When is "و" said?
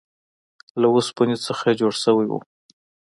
2.29-2.33